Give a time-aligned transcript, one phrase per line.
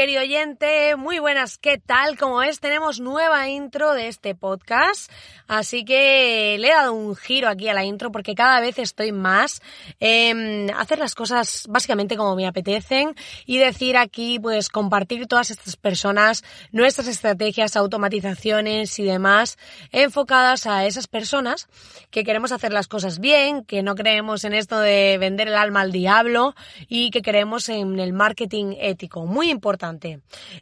[0.00, 2.16] Querido oyente, muy buenas, ¿qué tal?
[2.16, 5.12] Como es, tenemos nueva intro de este podcast,
[5.46, 9.12] así que le he dado un giro aquí a la intro porque cada vez estoy
[9.12, 9.60] más
[9.98, 15.76] en hacer las cosas básicamente como me apetecen y decir aquí, pues compartir todas estas
[15.76, 19.58] personas, nuestras estrategias, automatizaciones y demás
[19.92, 21.68] enfocadas a esas personas
[22.10, 25.82] que queremos hacer las cosas bien, que no creemos en esto de vender el alma
[25.82, 26.54] al diablo
[26.88, 29.89] y que creemos en el marketing ético, muy importante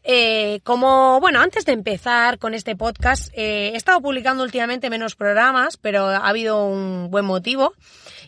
[0.05, 5.17] eh, como, bueno, antes de empezar con este podcast, eh, he estado publicando últimamente menos
[5.17, 7.75] programas, pero ha habido un buen motivo.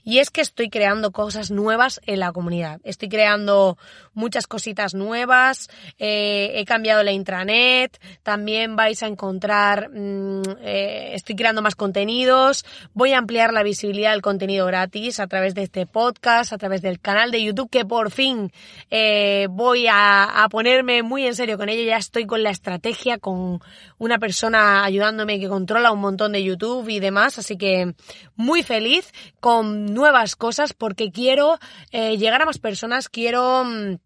[0.04, 2.80] Y es que estoy creando cosas nuevas en la comunidad.
[2.84, 3.78] Estoy creando
[4.14, 5.68] muchas cositas nuevas.
[5.98, 8.00] Eh, he cambiado la intranet.
[8.22, 12.64] También vais a encontrar, mm, eh, estoy creando más contenidos.
[12.94, 16.82] Voy a ampliar la visibilidad del contenido gratis a través de este podcast, a través
[16.82, 18.52] del canal de YouTube que por fin
[18.91, 21.82] eh, voy a, a ponerme muy en serio con ello.
[21.84, 23.60] Ya estoy con la estrategia, con
[23.98, 27.38] una persona ayudándome que controla un montón de YouTube y demás.
[27.38, 27.94] Así que
[28.36, 31.58] muy feliz con nuevas cosas porque quiero
[31.92, 33.96] eh, llegar a más personas, quiero mm,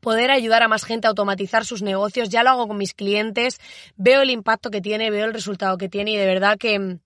[0.00, 2.28] poder ayudar a más gente a automatizar sus negocios.
[2.28, 3.60] Ya lo hago con mis clientes,
[3.96, 6.98] veo el impacto que tiene, veo el resultado que tiene y de verdad que mm,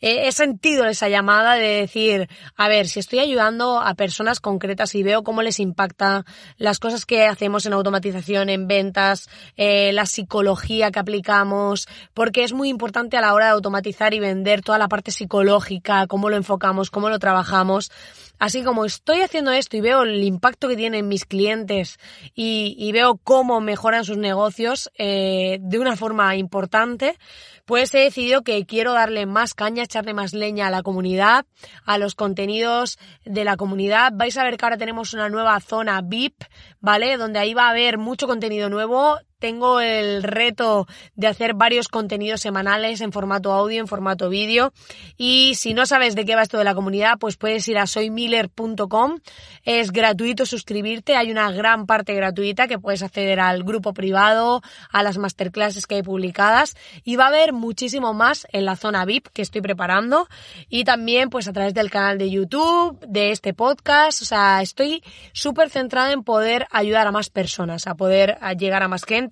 [0.00, 5.02] he sentido esa llamada de decir, a ver, si estoy ayudando a personas concretas y
[5.02, 6.24] veo cómo les impacta
[6.56, 12.52] las cosas que hacemos en automatización, en ventas, eh, la psicología que aplicamos, porque es
[12.52, 16.36] muy importante a la hora de automatizar y vender toda la parte psicológica, cómo lo
[16.36, 17.90] enfocamos, cómo lo trabajamos.
[18.38, 21.98] Así como estoy haciendo esto y veo el impacto que tienen mis clientes
[22.34, 27.18] y, veo cómo mejoran sus negocios eh, de una forma importante,
[27.66, 31.46] pues he decidido que quiero darle más caña, echarle más leña a la comunidad,
[31.84, 34.12] a los contenidos de la comunidad.
[34.14, 36.44] Vais a ver que ahora tenemos una nueva zona VIP,
[36.80, 37.16] ¿vale?
[37.16, 42.40] Donde ahí va a haber mucho contenido nuevo, tengo el reto de hacer varios contenidos
[42.40, 44.72] semanales en formato audio, en formato vídeo.
[45.16, 47.86] Y si no sabes de qué va esto de la comunidad, pues puedes ir a
[47.86, 49.18] soymiller.com.
[49.64, 51.16] Es gratuito suscribirte.
[51.16, 55.96] Hay una gran parte gratuita que puedes acceder al grupo privado, a las masterclasses que
[55.96, 56.74] hay publicadas.
[57.04, 60.28] Y va a haber muchísimo más en la zona VIP que estoy preparando.
[60.68, 64.22] Y también pues a través del canal de YouTube, de este podcast.
[64.22, 68.88] O sea, estoy súper centrada en poder ayudar a más personas, a poder llegar a
[68.88, 69.25] más gente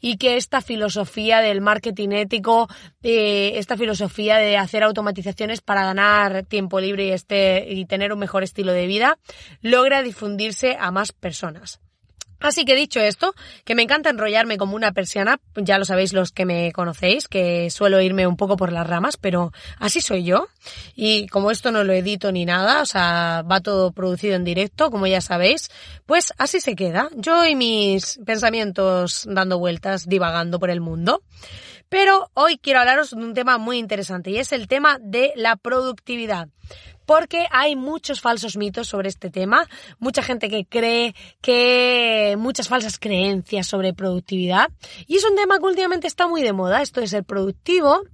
[0.00, 2.68] y que esta filosofía del marketing ético,
[3.02, 8.18] eh, esta filosofía de hacer automatizaciones para ganar tiempo libre y, este, y tener un
[8.18, 9.18] mejor estilo de vida,
[9.60, 11.80] logra difundirse a más personas.
[12.40, 13.34] Así que dicho esto,
[13.64, 17.70] que me encanta enrollarme como una persiana, ya lo sabéis los que me conocéis, que
[17.70, 20.48] suelo irme un poco por las ramas, pero así soy yo.
[20.94, 24.90] Y como esto no lo edito ni nada, o sea, va todo producido en directo,
[24.90, 25.70] como ya sabéis,
[26.06, 27.10] pues así se queda.
[27.14, 31.22] Yo y mis pensamientos dando vueltas, divagando por el mundo.
[31.90, 35.56] Pero hoy quiero hablaros de un tema muy interesante y es el tema de la
[35.56, 36.48] productividad
[37.10, 39.66] porque hay muchos falsos mitos sobre este tema,
[39.98, 44.68] mucha gente que cree que muchas falsas creencias sobre productividad.
[45.08, 48.04] Y es un tema que últimamente está muy de moda, esto de ser productivo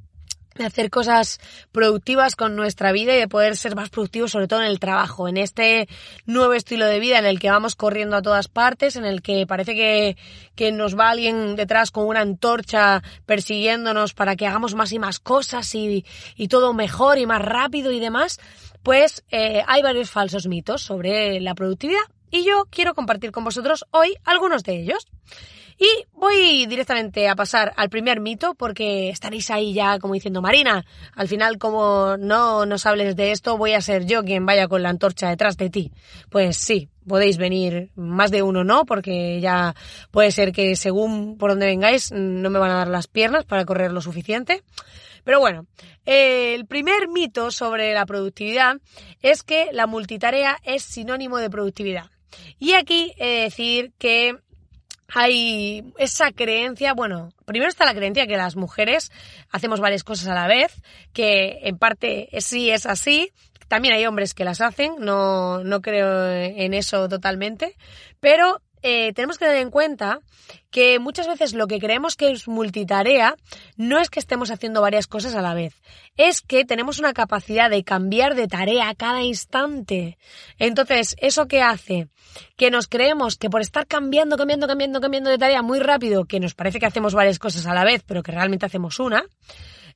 [0.57, 1.39] de hacer cosas
[1.73, 5.29] productivas con nuestra vida y de poder ser más productivos sobre todo en el trabajo,
[5.29, 5.89] en este
[6.25, 9.47] nuevo estilo de vida en el que vamos corriendo a todas partes, en el que
[9.47, 10.17] parece que,
[10.55, 15.21] que nos va alguien detrás con una antorcha persiguiéndonos para que hagamos más y más
[15.21, 16.05] cosas y,
[16.37, 18.39] y todo mejor y más rápido y demás
[18.87, 23.85] pues eh, hay varios falsos mitos sobre la productividad y yo quiero compartir con vosotros
[23.91, 25.09] hoy algunos de ellos.
[25.77, 30.87] Y voy directamente a pasar al primer mito porque estaréis ahí ya como diciendo, Marina,
[31.17, 34.85] al final como no nos hables de esto, voy a ser yo quien vaya con
[34.85, 35.91] la antorcha detrás de ti.
[36.31, 39.75] Pues sí, podéis venir más de uno no, porque ya
[40.13, 43.65] puede ser que según por donde vengáis no me van a dar las piernas para
[43.65, 44.63] correr lo suficiente.
[45.27, 45.67] Pero bueno,
[46.05, 48.77] el primer mito sobre la productividad
[49.23, 52.13] es que la multitarea es sinónimo de productividad.
[52.61, 54.37] Y aquí he de decir que
[55.09, 59.11] hay esa creencia, bueno, primero está la creencia que las mujeres
[59.51, 60.73] hacemos varias cosas a la vez,
[61.13, 63.33] que en parte sí es así,
[63.67, 67.77] también hay hombres que las hacen, no, no creo en eso totalmente,
[68.21, 70.21] pero eh, tenemos que tener en cuenta
[70.71, 73.37] que muchas veces lo que creemos que es multitarea
[73.77, 75.81] no es que estemos haciendo varias cosas a la vez,
[76.17, 80.19] es que tenemos una capacidad de cambiar de tarea cada instante.
[80.59, 82.09] Entonces, ¿eso qué hace?
[82.57, 86.41] Que nos creemos que por estar cambiando, cambiando, cambiando, cambiando de tarea muy rápido, que
[86.41, 89.25] nos parece que hacemos varias cosas a la vez, pero que realmente hacemos una,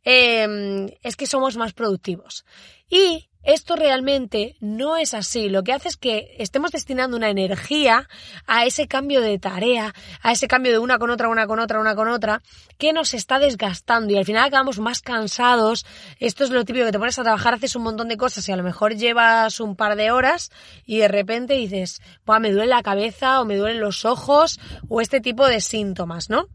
[0.04, 2.44] eh, es que somos más productivos.
[2.88, 5.48] Y esto realmente no es así.
[5.48, 8.08] Lo que hace es que estemos destinando una energía
[8.46, 11.80] a ese cambio de tarea, a ese cambio de una con otra, una con otra,
[11.80, 12.42] una con otra,
[12.78, 15.86] que nos está desgastando y al final acabamos más cansados.
[16.18, 18.52] Esto es lo típico que te pones a trabajar, haces un montón de cosas y
[18.52, 20.50] a lo mejor llevas un par de horas
[20.84, 22.00] y de repente dices,
[22.40, 26.46] me duele la cabeza o me duelen los ojos o este tipo de síntomas, ¿no?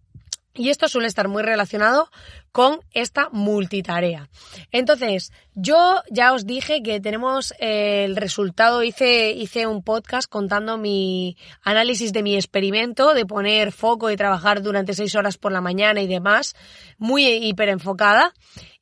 [0.54, 2.10] Y esto suele estar muy relacionado
[2.56, 4.30] con esta multitarea.
[4.72, 10.78] Entonces, yo ya os dije que tenemos eh, el resultado, hice, hice un podcast contando
[10.78, 15.60] mi análisis de mi experimento de poner foco y trabajar durante seis horas por la
[15.60, 16.56] mañana y demás,
[16.98, 18.32] muy hiperenfocada.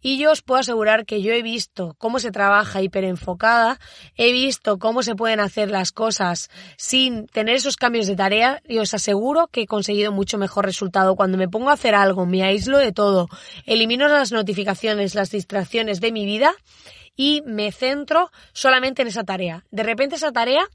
[0.03, 3.79] Y yo os puedo asegurar que yo he visto cómo se trabaja hiperenfocada,
[4.15, 8.79] he visto cómo se pueden hacer las cosas sin tener esos cambios de tarea y
[8.79, 11.15] os aseguro que he conseguido mucho mejor resultado.
[11.15, 13.29] Cuando me pongo a hacer algo, me aíslo de todo,
[13.65, 16.53] elimino las notificaciones, las distracciones de mi vida
[17.15, 19.63] y me centro solamente en esa tarea.
[19.71, 20.67] De repente esa tarea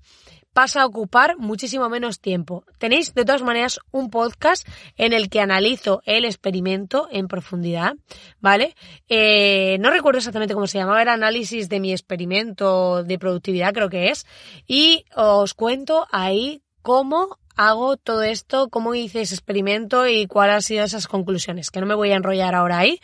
[0.53, 2.65] pasa a ocupar muchísimo menos tiempo.
[2.79, 4.67] Tenéis de todas maneras un podcast
[4.97, 7.95] en el que analizo el experimento en profundidad,
[8.41, 8.75] ¿vale?
[9.09, 13.89] Eh, no recuerdo exactamente cómo se llamaba, era análisis de mi experimento de productividad, creo
[13.89, 14.27] que es,
[14.67, 20.63] y os cuento ahí cómo hago todo esto, cómo hice ese experimento y cuáles han
[20.63, 23.01] sido esas conclusiones, que no me voy a enrollar ahora ahí,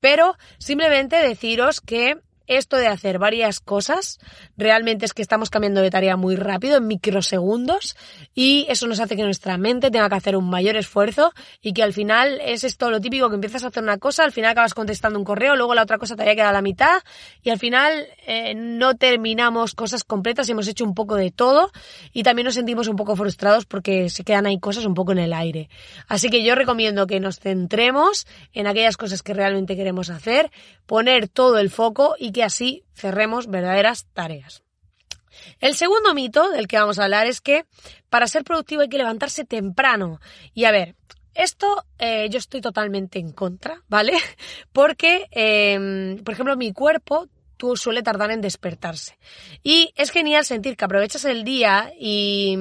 [0.00, 2.18] pero simplemente deciros que
[2.50, 4.18] esto de hacer varias cosas
[4.56, 7.96] realmente es que estamos cambiando de tarea muy rápido, en microsegundos,
[8.34, 11.32] y eso nos hace que nuestra mente tenga que hacer un mayor esfuerzo
[11.62, 14.32] y que al final es esto lo típico que empiezas a hacer una cosa, al
[14.32, 17.02] final acabas contestando un correo, luego la otra cosa te había quedado a la mitad
[17.42, 21.70] y al final eh, no terminamos cosas completas y hemos hecho un poco de todo
[22.12, 25.18] y también nos sentimos un poco frustrados porque se quedan ahí cosas un poco en
[25.18, 25.68] el aire.
[26.08, 30.50] Así que yo recomiendo que nos centremos en aquellas cosas que realmente queremos hacer,
[30.86, 34.62] poner todo el foco y que así cerremos verdaderas tareas.
[35.60, 37.64] El segundo mito del que vamos a hablar es que
[38.08, 40.20] para ser productivo hay que levantarse temprano.
[40.54, 40.96] Y a ver,
[41.34, 44.14] esto eh, yo estoy totalmente en contra, ¿vale?
[44.72, 49.18] Porque, em, por ejemplo, mi cuerpo tú suele tardar en despertarse.
[49.62, 52.56] Y es genial sentir que aprovechas el día y,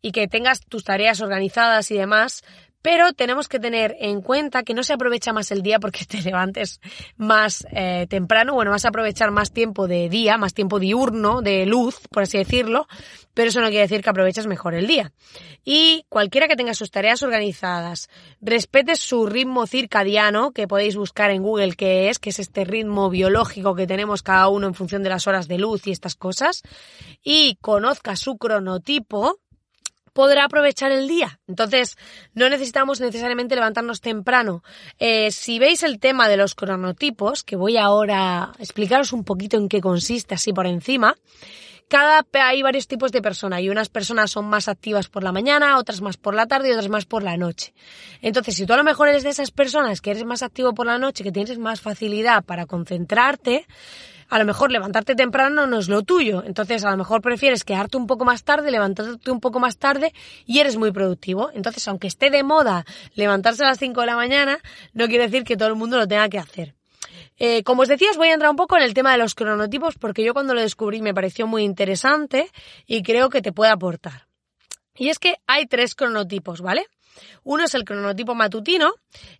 [0.00, 2.42] y que tengas tus tareas organizadas y demás,
[2.84, 6.20] pero tenemos que tener en cuenta que no se aprovecha más el día porque te
[6.20, 6.82] levantes
[7.16, 11.64] más eh, temprano, bueno, vas a aprovechar más tiempo de día, más tiempo diurno, de
[11.64, 12.86] luz, por así decirlo,
[13.32, 15.12] pero eso no quiere decir que aproveches mejor el día.
[15.64, 18.10] Y cualquiera que tenga sus tareas organizadas,
[18.42, 23.08] respete su ritmo circadiano, que podéis buscar en Google qué es, que es este ritmo
[23.08, 26.60] biológico que tenemos cada uno en función de las horas de luz y estas cosas,
[27.22, 29.38] y conozca su cronotipo,
[30.14, 31.40] podrá aprovechar el día.
[31.46, 31.98] Entonces,
[32.32, 34.62] no necesitamos necesariamente levantarnos temprano.
[34.98, 39.58] Eh, si veis el tema de los cronotipos, que voy ahora a explicaros un poquito
[39.58, 41.16] en qué consiste así por encima,
[41.88, 45.78] cada hay varios tipos de personas y unas personas son más activas por la mañana,
[45.78, 47.74] otras más por la tarde y otras más por la noche.
[48.22, 50.86] Entonces, si tú a lo mejor eres de esas personas que eres más activo por
[50.86, 53.66] la noche, que tienes más facilidad para concentrarte,
[54.28, 56.42] a lo mejor levantarte temprano no es lo tuyo.
[56.44, 60.12] Entonces, a lo mejor prefieres quedarte un poco más tarde, levantarte un poco más tarde
[60.46, 61.50] y eres muy productivo.
[61.54, 64.58] Entonces, aunque esté de moda levantarse a las 5 de la mañana,
[64.92, 66.74] no quiere decir que todo el mundo lo tenga que hacer.
[67.36, 69.34] Eh, como os decía, os voy a entrar un poco en el tema de los
[69.34, 72.48] cronotipos porque yo cuando lo descubrí me pareció muy interesante
[72.86, 74.28] y creo que te puede aportar.
[74.96, 76.86] Y es que hay tres cronotipos, ¿vale?
[77.42, 78.94] Uno es el cronotipo matutino,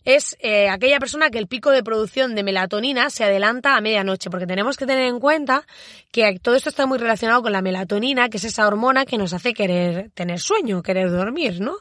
[0.04, 4.30] es eh, aquella persona que el pico de producción de melatonina se adelanta a medianoche,
[4.30, 5.66] porque tenemos que tener en cuenta
[6.12, 9.32] que todo esto está muy relacionado con la melatonina, que es esa hormona que nos
[9.32, 11.76] hace querer tener sueño, querer dormir, ¿no?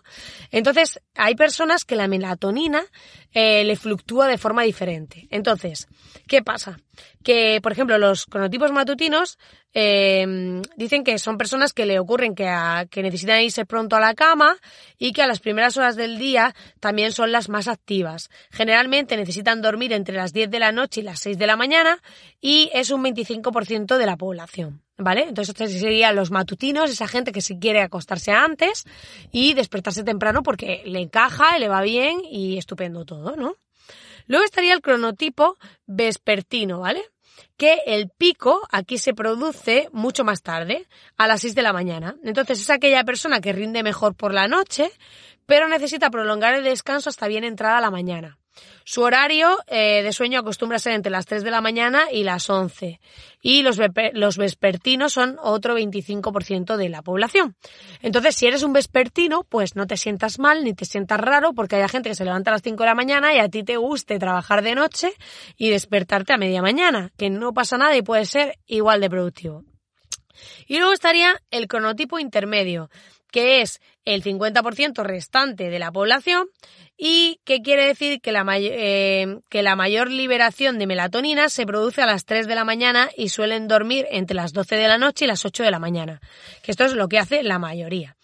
[0.52, 2.84] Entonces, hay personas que la melatonina
[3.34, 5.28] eh, le fluctúa de forma diferente.
[5.30, 5.88] Entonces,
[6.28, 6.78] ¿qué pasa?
[7.24, 9.38] Que, por ejemplo, los cronotipos matutinos
[9.74, 12.52] eh, dicen que son personas que le ocurren que,
[12.92, 14.56] que necesitan irse pronto a la cama
[14.98, 18.30] y que a las primeras horas del día también son las más activas.
[18.52, 22.00] Generalmente necesitan dormir entre las 10 de la noche y las 6 de la mañana
[22.40, 24.82] y es un 25% de la población.
[24.96, 25.24] ¿Vale?
[25.24, 28.84] Entonces, estos serían los matutinos, esa gente que si quiere acostarse antes
[29.32, 33.56] y despertarse temprano porque le encaja, le va bien y estupendo todo, ¿no?
[34.28, 37.04] Luego estaría el cronotipo vespertino, ¿vale?
[37.58, 40.88] Que el pico aquí se produce mucho más tarde,
[41.18, 42.16] a las 6 de la mañana.
[42.24, 44.92] Entonces es aquella persona que rinde mejor por la noche,
[45.46, 48.38] pero necesita prolongar el descanso hasta bien entrada la mañana.
[48.84, 52.50] Su horario eh, de sueño acostumbra ser entre las 3 de la mañana y las
[52.50, 53.00] 11.
[53.42, 53.78] Y los,
[54.14, 57.56] los vespertinos son otro 25% de la población.
[58.02, 61.78] Entonces, si eres un vespertino, pues no te sientas mal ni te sientas raro porque
[61.78, 63.78] hay gente que se levanta a las 5 de la mañana y a ti te
[63.78, 65.14] guste trabajar de noche
[65.58, 69.64] y despertarte a media mañana, que no pasa nada y puede ser igual de productivo.
[70.68, 72.90] Y luego estaría el cronotipo intermedio,
[73.32, 76.48] que es el 50% restante de la población
[76.98, 82.02] y que quiere decir que la, eh, que la mayor liberación de melatonina se produce
[82.02, 85.26] a las 3 de la mañana y suelen dormir entre las 12 de la noche
[85.26, 86.22] y las 8 de la mañana,
[86.62, 88.16] que esto es lo que hace la mayoría.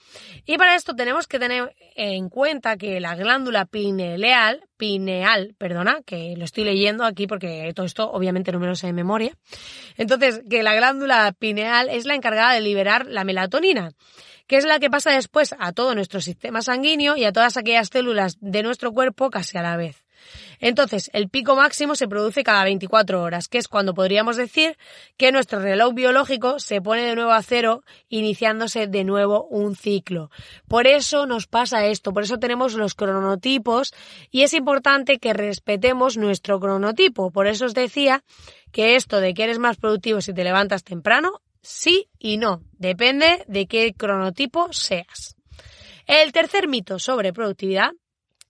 [0.45, 6.35] Y para esto tenemos que tener en cuenta que la glándula pineal, pineal, perdona, que
[6.37, 9.35] lo estoy leyendo aquí porque todo esto obviamente no me lo sé de memoria.
[9.97, 13.91] Entonces, que la glándula pineal es la encargada de liberar la melatonina
[14.47, 17.89] que es la que pasa después a todo nuestro sistema sanguíneo y a todas aquellas
[17.89, 20.08] células de nuestro cuerpo casi a la vez.
[20.59, 24.77] Entonces, el pico máximo se produce cada 24 horas, que es cuando podríamos decir
[25.17, 30.31] que nuestro reloj biológico se pone de nuevo a cero, iniciándose de nuevo un ciclo.
[30.67, 33.93] Por eso nos pasa esto, por eso tenemos los cronotipos
[34.31, 37.31] y es importante que respetemos nuestro cronotipo.
[37.31, 38.23] Por eso os decía
[38.71, 42.61] que esto de que eres más productivo si te levantas temprano sí y no.
[42.73, 45.35] Depende de qué cronotipo seas.
[46.05, 47.91] El tercer mito sobre productividad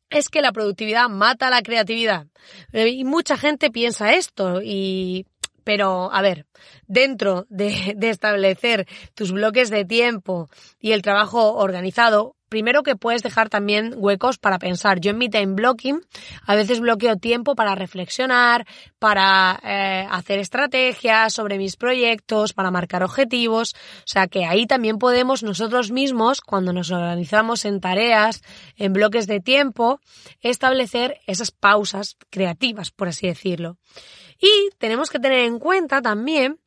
[0.10, 2.28] es que la productividad mata la creatividad.
[2.74, 5.26] Eh, y mucha gente piensa esto y
[5.64, 6.48] pero, a ver,
[6.88, 10.50] dentro de, de, establecer tus bloques de tiempo
[10.80, 15.00] y el trabajo organizado, primero que puedes dejar también huecos para pensar.
[15.00, 16.02] Yo en mi time blocking
[16.46, 18.66] a veces bloqueo tiempo para reflexionar,
[18.98, 23.76] para eh, hacer estrategias sobre mis proyectos, para marcar objetivos.
[24.00, 28.42] O sea que ahí también podemos nosotros mismos, cuando nos organizamos en tareas,
[28.76, 30.00] en bloques de tiempo,
[30.42, 33.78] establecer esas pausas creativas, por así decirlo.
[34.42, 36.60] Y tenemos que tener en cuenta también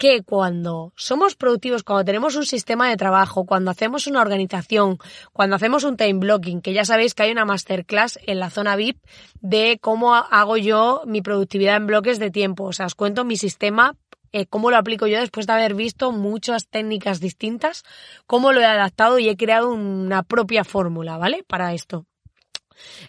[0.00, 4.96] que cuando somos productivos, cuando tenemos un sistema de trabajo, cuando hacemos una organización,
[5.34, 8.76] cuando hacemos un time blocking, que ya sabéis que hay una masterclass en la zona
[8.76, 8.96] VIP
[9.42, 12.64] de cómo hago yo mi productividad en bloques de tiempo.
[12.64, 13.94] O sea, os cuento mi sistema
[14.32, 17.82] eh, cómo lo aplico yo después de haber visto muchas técnicas distintas,
[18.26, 21.44] cómo lo he adaptado y he creado una propia fórmula, ¿vale?
[21.46, 22.06] Para esto.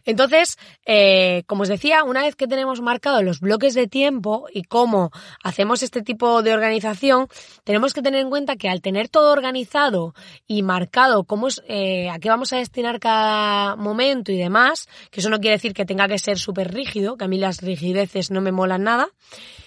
[0.06, 4.64] Entonces, eh, como os decía, una vez que tenemos marcados los bloques de tiempo y
[4.64, 5.12] cómo
[5.44, 7.28] hacemos este tipo de organización,
[7.64, 10.14] tenemos que tener en cuenta que al tener todo organizado
[10.48, 15.20] y marcado cómo es, eh, a qué vamos a destinar cada momento y demás, que
[15.20, 18.32] eso no quiere decir que tenga que ser súper rígido, que a mí las rigideces
[18.32, 19.10] no me molan nada,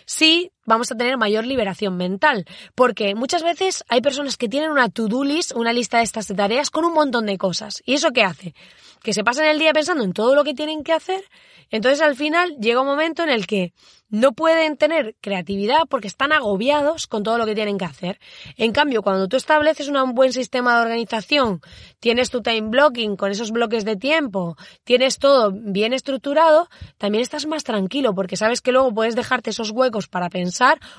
[0.07, 2.45] sí vamos a tener mayor liberación mental.
[2.75, 6.71] Porque muchas veces hay personas que tienen una to-do list, una lista de estas tareas
[6.71, 7.83] con un montón de cosas.
[7.85, 8.55] ¿Y eso qué hace?
[9.03, 11.23] Que se pasan el día pensando en todo lo que tienen que hacer.
[11.71, 13.73] Entonces al final llega un momento en el que
[14.15, 18.21] no pueden tener creatividad porque están agobiados con todo lo que tienen que hacer.
[18.57, 21.61] En cambio, cuando tú estableces un buen sistema de organización,
[21.99, 27.47] tienes tu time blocking con esos bloques de tiempo, tienes todo bien estructurado, también estás
[27.47, 30.54] más tranquilo porque sabes que luego puedes dejarte esos huecos para pensar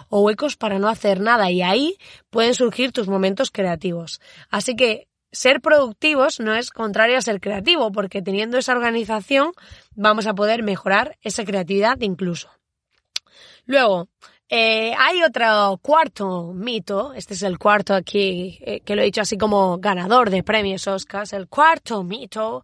[0.10, 1.98] o huecos para no hacer nada y ahí
[2.30, 4.22] pueden surgir tus momentos creativos.
[4.50, 9.52] Así que ser productivos no es contrario a ser creativo, porque teniendo esa organización
[9.94, 12.50] vamos a poder mejorar esa creatividad incluso.
[13.66, 14.08] Luego,
[14.48, 19.22] eh, hay otro cuarto mito, este es el cuarto aquí, eh, que lo he dicho
[19.22, 22.64] así como ganador de premios Oscars, el cuarto mito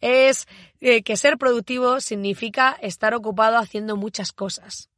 [0.00, 0.46] es
[0.80, 4.91] eh, que ser productivo significa estar ocupado haciendo muchas cosas.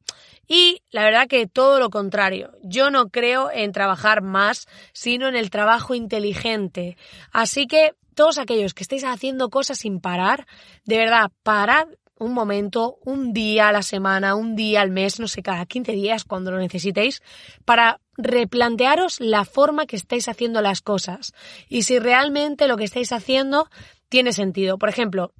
[0.47, 2.51] Y la verdad que todo lo contrario.
[2.63, 6.97] Yo no creo en trabajar más, sino en el trabajo inteligente.
[7.31, 10.47] Así que todos aquellos que estéis haciendo cosas sin parar,
[10.85, 11.87] de verdad, parad
[12.17, 15.91] un momento, un día a la semana, un día al mes, no sé, cada 15
[15.91, 17.21] días cuando lo necesitéis,
[17.65, 21.33] para replantearos la forma que estáis haciendo las cosas
[21.67, 23.69] y si realmente lo que estáis haciendo
[24.07, 24.77] tiene sentido.
[24.77, 25.33] Por ejemplo,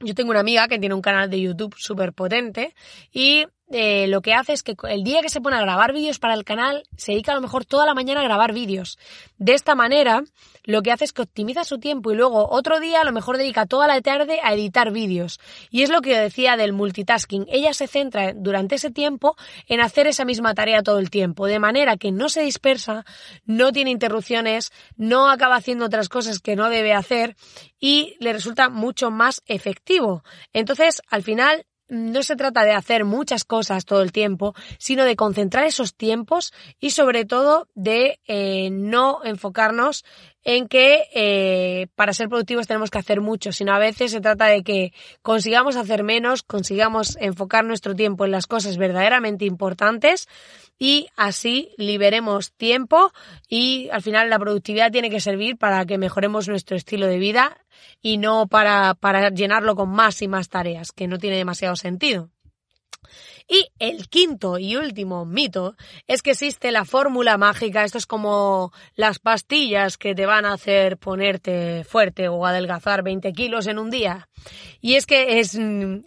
[0.00, 2.74] yo tengo una amiga que tiene un canal de YouTube súper potente
[3.12, 6.18] y eh, lo que hace es que el día que se pone a grabar vídeos
[6.18, 8.98] para el canal, se dedica a lo mejor toda la mañana a grabar vídeos.
[9.38, 10.24] De esta manera,
[10.70, 13.36] lo que hace es que optimiza su tiempo y luego otro día a lo mejor
[13.36, 15.38] dedica toda la tarde a editar vídeos.
[15.70, 17.46] Y es lo que yo decía del multitasking.
[17.48, 19.36] Ella se centra durante ese tiempo
[19.66, 23.04] en hacer esa misma tarea todo el tiempo, de manera que no se dispersa,
[23.44, 27.36] no tiene interrupciones, no acaba haciendo otras cosas que no debe hacer
[27.78, 30.22] y le resulta mucho más efectivo.
[30.52, 35.16] Entonces, al final, no se trata de hacer muchas cosas todo el tiempo, sino de
[35.16, 40.04] concentrar esos tiempos y sobre todo de eh, no enfocarnos
[40.44, 44.46] en que eh, para ser productivos tenemos que hacer mucho, sino a veces se trata
[44.46, 44.92] de que
[45.22, 50.28] consigamos hacer menos, consigamos enfocar nuestro tiempo en las cosas verdaderamente importantes
[50.78, 53.12] y así liberemos tiempo
[53.48, 57.58] y al final la productividad tiene que servir para que mejoremos nuestro estilo de vida
[58.00, 62.30] y no para, para llenarlo con más y más tareas, que no tiene demasiado sentido.
[63.48, 68.72] Y el quinto y último mito es que existe la fórmula mágica, esto es como
[68.94, 73.90] las pastillas que te van a hacer ponerte fuerte o adelgazar 20 kilos en un
[73.90, 74.28] día.
[74.80, 75.58] Y es que es,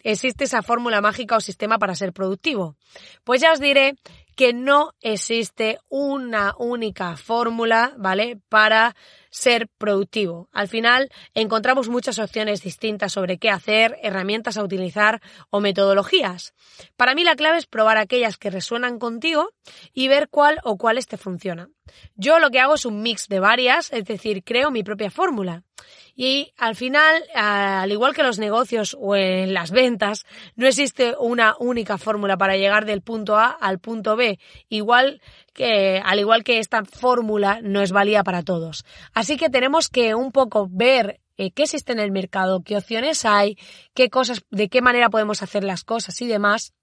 [0.03, 2.75] existe esa fórmula mágica o sistema para ser productivo.
[3.23, 3.95] Pues ya os diré
[4.35, 8.39] que no existe una única fórmula, ¿vale?
[8.49, 8.95] Para
[9.33, 10.47] ser productivo.
[10.51, 16.53] Al final encontramos muchas opciones distintas sobre qué hacer, herramientas a utilizar o metodologías.
[16.95, 19.49] Para mí la clave es probar aquellas que resuenan contigo
[19.91, 21.73] y ver cuál o cuáles te funcionan.
[22.15, 25.63] Yo lo que hago es un mix de varias, es decir, creo mi propia fórmula.
[26.15, 30.25] Y al final, al igual que los negocios o en las ventas,
[30.55, 34.39] no existe una única fórmula para llegar del punto A al punto B.
[34.69, 35.21] Igual
[35.53, 38.85] que, al igual que esta fórmula no es válida para todos.
[39.13, 43.25] Así que tenemos que un poco ver eh, qué existe en el mercado, qué opciones
[43.25, 43.57] hay,
[43.95, 46.73] qué cosas, de qué manera podemos hacer las cosas y demás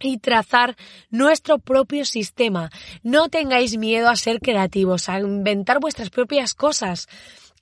[0.00, 0.76] y trazar
[1.10, 2.70] nuestro propio sistema.
[3.02, 7.08] No tengáis miedo a ser creativos, a inventar vuestras propias cosas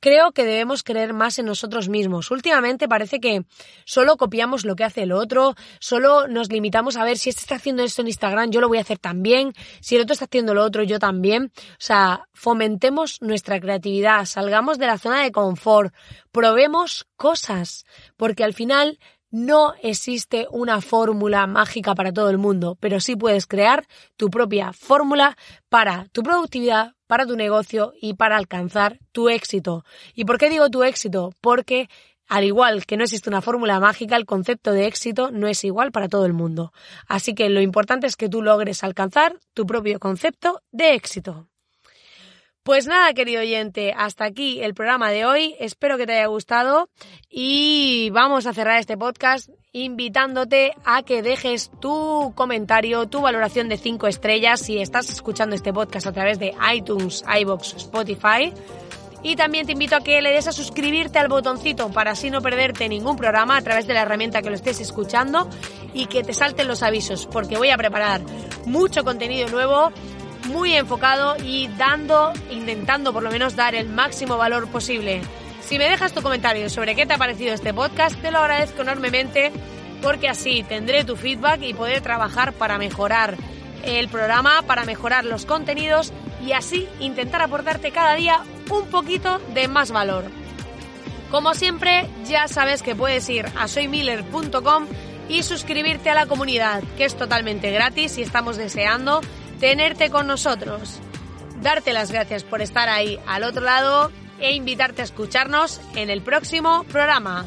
[0.01, 2.31] creo que debemos creer más en nosotros mismos.
[2.31, 3.45] Últimamente parece que
[3.85, 7.57] solo copiamos lo que hace el otro, solo nos limitamos a ver si este está
[7.57, 10.55] haciendo esto en Instagram, yo lo voy a hacer también, si el otro está haciendo
[10.55, 11.53] lo otro, yo también.
[11.55, 15.95] O sea, fomentemos nuestra creatividad, salgamos de la zona de confort,
[16.33, 17.85] probemos cosas,
[18.17, 18.99] porque al final
[19.37, 24.73] no existe una fórmula mágica para todo el mundo, pero sí puedes crear tu propia
[24.73, 25.37] fórmula
[25.69, 29.85] para tu productividad, para tu negocio y para alcanzar tu éxito.
[30.15, 31.35] ¿Y por qué digo tu éxito?
[31.43, 31.91] Porque
[32.27, 35.93] al igual que no existe una fórmula mágica, el concepto de éxito no es igual
[35.93, 36.73] para todo el mundo.
[37.07, 41.47] Así que lo importante es que tú logres alcanzar tu propio concepto de éxito.
[42.67, 45.55] Pues nada, querido oyente, hasta aquí el programa de hoy.
[45.61, 46.89] Espero que te haya gustado
[47.31, 53.77] y vamos a cerrar este podcast invitándote a que dejes tu comentario, tu valoración de
[53.77, 58.53] 5 estrellas si estás escuchando este podcast a través de iTunes, iBox, Spotify.
[59.23, 62.43] Y también te invito a que le des a suscribirte al botoncito para así no
[62.43, 65.49] perderte ningún programa a través de la herramienta que lo estés escuchando
[65.95, 68.23] y que te salten los avisos porque voy a preparar
[68.67, 69.93] mucho contenido nuevo
[70.47, 75.23] muy enfocado y dando, intentando por lo menos dar el máximo valor posible.
[75.61, 78.83] Si me dejas tu comentario sobre qué te ha parecido este podcast, te lo agradezco
[78.83, 79.53] enormemente
[80.03, 83.37] porque así tendré tu feedback y poder trabajar para mejorar
[83.85, 86.13] el programa, para mejorar los contenidos
[86.45, 90.25] y así intentar aportarte cada día un poquito de más valor.
[91.31, 94.87] Como siempre, ya sabes que puedes ir a soymiller.com
[95.29, 99.21] y suscribirte a la comunidad, que es totalmente gratis y estamos deseando
[99.61, 100.99] tenerte con nosotros,
[101.63, 106.23] darte las gracias por estar ahí al otro lado e invitarte a escucharnos en el
[106.23, 107.47] próximo programa.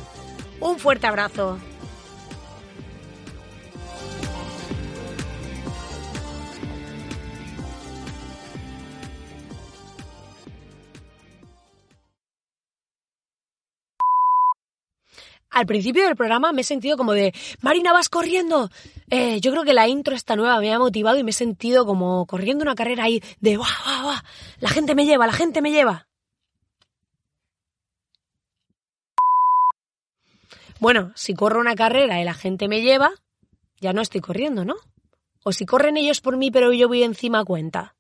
[0.60, 1.60] Un fuerte abrazo.
[15.50, 18.70] Al principio del programa me he sentido como de, Marina, vas corriendo.
[19.10, 21.86] Eh, yo creo que la intro esta nueva me ha motivado y me he sentido
[21.86, 24.24] como corriendo una carrera ahí de, va, va, va,
[24.60, 26.08] la gente me lleva, la gente me lleva.
[30.80, 33.12] Bueno, si corro una carrera y la gente me lleva,
[33.82, 34.76] ya no estoy corriendo, ¿no?
[35.44, 37.96] O si corren ellos por mí pero yo voy encima a cuenta.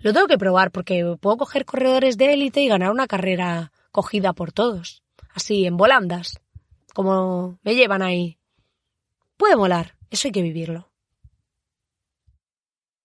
[0.00, 4.32] Lo tengo que probar porque puedo coger corredores de élite y ganar una carrera cogida
[4.32, 5.02] por todos,
[5.34, 6.40] así en volandas,
[7.00, 8.38] como me llevan ahí.
[9.38, 10.89] Puede molar, eso hay que vivirlo.